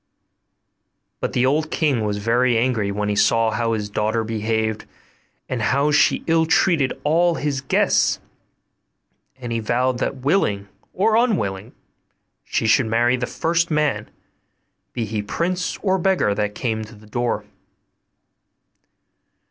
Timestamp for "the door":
16.95-17.45